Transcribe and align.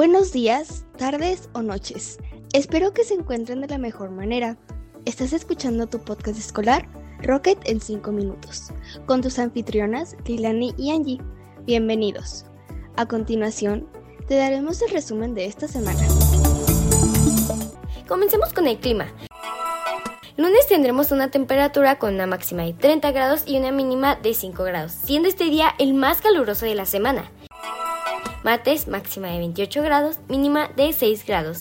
Buenos 0.00 0.32
días, 0.32 0.86
tardes 0.96 1.50
o 1.52 1.60
noches. 1.60 2.18
Espero 2.54 2.94
que 2.94 3.04
se 3.04 3.12
encuentren 3.12 3.60
de 3.60 3.66
la 3.66 3.76
mejor 3.76 4.10
manera. 4.10 4.56
Estás 5.04 5.34
escuchando 5.34 5.90
tu 5.90 5.98
podcast 5.98 6.38
escolar 6.38 6.88
Rocket 7.22 7.58
en 7.68 7.82
5 7.82 8.10
minutos, 8.10 8.72
con 9.04 9.20
tus 9.20 9.38
anfitrionas 9.38 10.16
Lilani 10.24 10.72
y 10.78 10.90
Angie. 10.90 11.20
Bienvenidos. 11.66 12.46
A 12.96 13.04
continuación, 13.04 13.90
te 14.26 14.36
daremos 14.36 14.80
el 14.80 14.88
resumen 14.88 15.34
de 15.34 15.44
esta 15.44 15.68
semana. 15.68 16.00
Comencemos 18.08 18.54
con 18.54 18.68
el 18.68 18.78
clima. 18.78 19.12
Lunes 20.38 20.66
tendremos 20.66 21.12
una 21.12 21.30
temperatura 21.30 21.98
con 21.98 22.14
una 22.14 22.26
máxima 22.26 22.62
de 22.62 22.72
30 22.72 23.12
grados 23.12 23.42
y 23.44 23.58
una 23.58 23.70
mínima 23.70 24.16
de 24.16 24.32
5 24.32 24.64
grados, 24.64 24.92
siendo 24.92 25.28
este 25.28 25.44
día 25.44 25.74
el 25.78 25.92
más 25.92 26.22
caluroso 26.22 26.64
de 26.64 26.74
la 26.74 26.86
semana. 26.86 27.30
Martes 28.42 28.88
máxima 28.88 29.28
de 29.28 29.38
28 29.38 29.82
grados, 29.82 30.18
mínima 30.28 30.68
de 30.68 30.94
6 30.94 31.26
grados. 31.26 31.60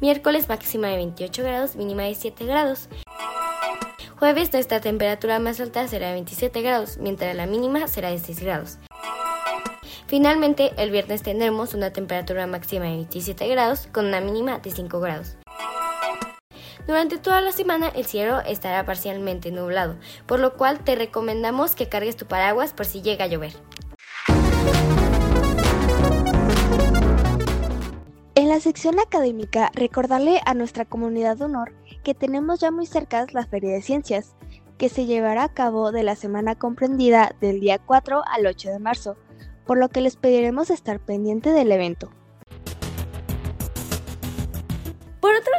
Miércoles 0.00 0.48
máxima 0.48 0.88
de 0.88 0.96
28 0.96 1.42
grados, 1.42 1.76
mínima 1.76 2.04
de 2.04 2.14
7 2.14 2.46
grados. 2.46 2.88
Jueves 4.18 4.50
nuestra 4.54 4.80
temperatura 4.80 5.38
más 5.40 5.60
alta 5.60 5.86
será 5.88 6.06
de 6.06 6.14
27 6.14 6.62
grados, 6.62 6.96
mientras 6.96 7.36
la 7.36 7.44
mínima 7.44 7.86
será 7.86 8.10
de 8.10 8.18
6 8.18 8.40
grados. 8.40 8.78
Finalmente, 10.06 10.72
el 10.78 10.90
viernes 10.90 11.22
tendremos 11.22 11.74
una 11.74 11.92
temperatura 11.92 12.46
máxima 12.46 12.86
de 12.86 12.92
27 12.92 13.46
grados 13.48 13.88
con 13.92 14.06
una 14.06 14.22
mínima 14.22 14.58
de 14.58 14.70
5 14.70 15.00
grados. 15.00 15.36
Durante 16.86 17.18
toda 17.18 17.42
la 17.42 17.52
semana 17.52 17.88
el 17.94 18.06
cielo 18.06 18.40
estará 18.40 18.86
parcialmente 18.86 19.50
nublado, 19.50 19.96
por 20.26 20.40
lo 20.40 20.54
cual 20.56 20.82
te 20.82 20.96
recomendamos 20.96 21.76
que 21.76 21.90
cargues 21.90 22.16
tu 22.16 22.24
paraguas 22.24 22.72
por 22.72 22.86
si 22.86 23.02
llega 23.02 23.26
a 23.26 23.28
llover. 23.28 23.52
La 28.52 28.60
sección 28.60 29.00
académica, 29.00 29.70
recordarle 29.74 30.42
a 30.44 30.52
nuestra 30.52 30.84
comunidad 30.84 31.38
de 31.38 31.44
honor 31.46 31.72
que 32.04 32.12
tenemos 32.12 32.60
ya 32.60 32.70
muy 32.70 32.84
cerca 32.84 33.24
la 33.32 33.46
Feria 33.46 33.72
de 33.72 33.80
Ciencias, 33.80 34.36
que 34.76 34.90
se 34.90 35.06
llevará 35.06 35.44
a 35.44 35.54
cabo 35.54 35.90
de 35.90 36.02
la 36.02 36.16
semana 36.16 36.54
comprendida 36.54 37.34
del 37.40 37.60
día 37.60 37.78
4 37.78 38.20
al 38.26 38.46
8 38.46 38.68
de 38.68 38.78
marzo, 38.78 39.16
por 39.64 39.78
lo 39.78 39.88
que 39.88 40.02
les 40.02 40.16
pediremos 40.16 40.68
estar 40.68 41.00
pendiente 41.00 41.48
del 41.48 41.72
evento. 41.72 42.10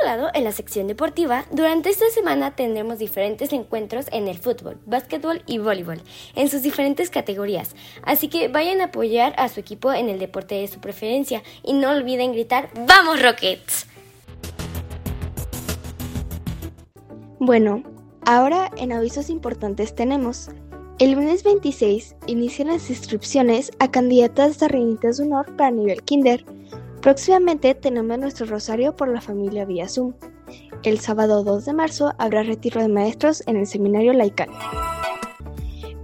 Lado, 0.04 0.30
en 0.34 0.44
la 0.44 0.52
sección 0.52 0.88
deportiva, 0.88 1.46
durante 1.52 1.90
esta 1.90 2.10
semana 2.10 2.56
tendremos 2.56 3.00
diferentes 3.00 3.54
encuentros 3.54 4.06
en 4.12 4.28
el 4.28 4.38
fútbol, 4.38 4.78
básquetbol 4.86 5.42
y 5.46 5.58
voleibol, 5.58 6.02
en 6.36 6.50
sus 6.50 6.62
diferentes 6.62 7.10
categorías. 7.10 7.76
Así 8.04 8.28
que 8.28 8.48
vayan 8.48 8.82
a 8.82 8.86
apoyar 8.86 9.34
a 9.38 9.50
su 9.50 9.60
equipo 9.60 9.92
en 9.94 10.10
el 10.10 10.20
deporte 10.20 10.56
de 10.56 10.68
su 10.68 10.80
preferencia 10.80 11.44
y 11.64 11.74
no 11.74 11.90
olviden 11.90 12.34
gritar 12.34 12.70
¡Vamos 12.88 13.22
Rockets! 13.22 13.88
Bueno, 17.40 17.84
ahora 18.26 18.72
en 18.78 18.94
avisos 18.94 19.30
importantes 19.30 19.96
tenemos. 19.96 20.50
El 21.00 21.12
lunes 21.12 21.44
26 21.44 22.16
inician 22.28 22.68
las 22.68 22.90
inscripciones 22.90 23.72
a 23.80 23.92
candidatas 23.92 24.60
de 24.60 24.68
reinitas 24.68 25.18
de 25.18 25.26
honor 25.26 25.54
para 25.58 25.72
nivel 25.72 26.04
kinder. 26.04 26.46
Próximamente 27.04 27.76
tenemos 27.76 28.18
nuestro 28.18 28.46
rosario 28.46 28.96
por 28.96 29.10
la 29.10 29.20
familia 29.20 29.66
vía 29.66 29.90
Zoom. 29.90 30.14
El 30.84 31.02
sábado 31.02 31.44
2 31.44 31.66
de 31.66 31.74
marzo 31.74 32.14
habrá 32.18 32.44
retiro 32.44 32.82
de 32.82 32.88
maestros 32.88 33.44
en 33.46 33.58
el 33.58 33.68
seminario 33.68 34.14
laical. 34.14 34.48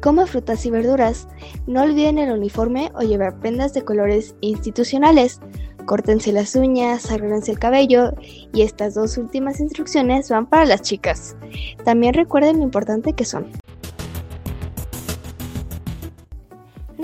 Coma 0.02 0.28
frutas 0.28 0.66
y 0.66 0.72
verduras. 0.72 1.30
No 1.67 1.83
olviden 1.83 2.17
el 2.17 2.33
uniforme 2.33 2.91
o 2.96 3.00
llevar 3.00 3.40
prendas 3.40 3.74
de 3.74 3.85
colores 3.85 4.35
institucionales. 4.41 5.40
Córtense 5.85 6.34
las 6.34 6.53
uñas, 6.57 7.09
arreglense 7.09 7.53
el 7.53 7.59
cabello 7.59 8.12
y 8.53 8.63
estas 8.63 8.94
dos 8.94 9.18
últimas 9.18 9.62
instrucciones 9.62 10.29
van 10.29 10.47
para 10.47 10.66
las 10.66 10.81
chicas. 10.81 11.38
También 11.85 12.13
recuerden 12.13 12.57
lo 12.57 12.63
importante 12.63 13.13
que 13.13 13.24
son. 13.24 13.47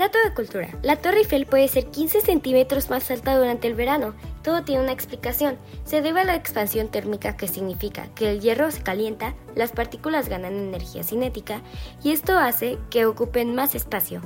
Dato 0.06 0.18
de 0.24 0.34
cultura. 0.34 0.68
La 0.82 0.94
Torre 0.94 1.18
Eiffel 1.18 1.46
puede 1.46 1.66
ser 1.66 1.86
15 1.86 2.20
centímetros 2.20 2.90
más 2.90 3.10
alta 3.10 3.36
durante 3.36 3.66
el 3.66 3.74
verano. 3.74 4.14
Todo 4.44 4.62
tiene 4.62 4.80
una 4.82 4.92
explicación. 4.92 5.58
Se 5.82 6.00
debe 6.00 6.20
a 6.20 6.24
la 6.24 6.36
expansión 6.36 6.86
térmica 6.86 7.36
que 7.36 7.48
significa 7.48 8.06
que 8.14 8.30
el 8.30 8.40
hierro 8.40 8.70
se 8.70 8.84
calienta, 8.84 9.34
las 9.56 9.72
partículas 9.72 10.28
ganan 10.28 10.54
energía 10.54 11.02
cinética 11.02 11.60
y 12.04 12.12
esto 12.12 12.38
hace 12.38 12.78
que 12.88 13.04
ocupen 13.04 13.56
más 13.56 13.74
espacio. 13.74 14.22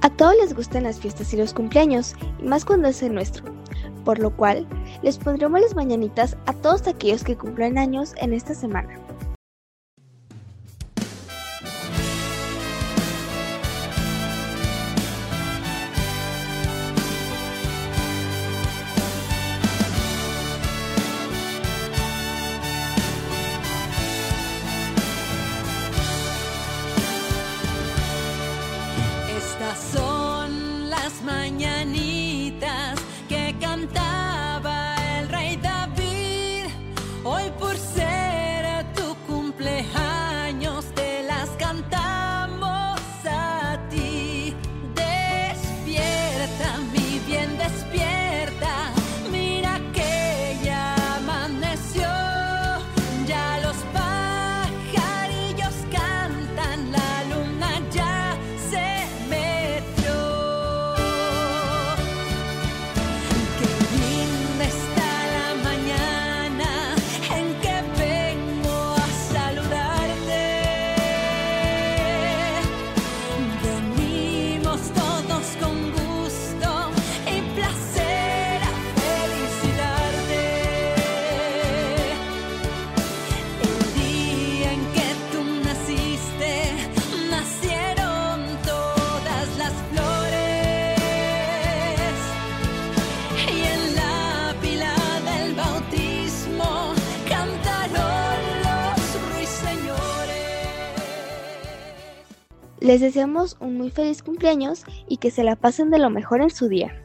A 0.00 0.08
todos 0.16 0.34
les 0.36 0.54
gustan 0.54 0.84
las 0.84 0.98
fiestas 0.98 1.34
y 1.34 1.36
los 1.36 1.52
cumpleaños, 1.52 2.14
y 2.40 2.44
más 2.44 2.64
cuando 2.64 2.88
es 2.88 3.02
el 3.02 3.12
nuestro. 3.12 3.44
Por 4.06 4.18
lo 4.18 4.34
cual, 4.34 4.66
les 5.02 5.18
pondremos 5.18 5.60
las 5.60 5.76
mañanitas 5.76 6.38
a 6.46 6.54
todos 6.54 6.88
aquellos 6.88 7.22
que 7.22 7.36
cumplen 7.36 7.76
años 7.76 8.14
en 8.16 8.32
esta 8.32 8.54
semana. 8.54 8.98
Las 31.12 31.22
mañanitas 31.22 31.71
Les 102.82 103.00
deseamos 103.00 103.56
un 103.60 103.76
muy 103.76 103.90
feliz 103.90 104.24
cumpleaños 104.24 104.82
y 105.06 105.18
que 105.18 105.30
se 105.30 105.44
la 105.44 105.54
pasen 105.54 105.90
de 105.90 106.00
lo 106.00 106.10
mejor 106.10 106.40
en 106.40 106.50
su 106.50 106.68
día. 106.68 107.00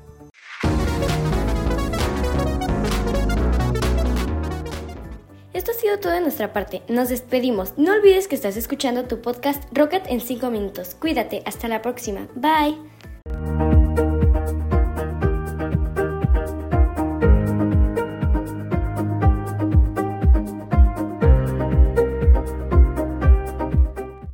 Esto 5.54 5.72
ha 5.72 5.76
sido 5.76 6.00
todo 6.00 6.14
de 6.14 6.22
nuestra 6.22 6.52
parte. 6.52 6.82
Nos 6.88 7.10
despedimos. 7.10 7.78
No 7.78 7.94
olvides 7.94 8.28
que 8.28 8.34
estás 8.34 8.58
escuchando 8.58 9.06
tu 9.06 9.22
podcast 9.22 9.64
Rocket 9.72 10.08
en 10.08 10.20
5 10.20 10.50
minutos. 10.50 10.96
Cuídate. 10.96 11.44
Hasta 11.46 11.68
la 11.68 11.84
próxima. 11.84 12.28
Bye. 12.34 12.97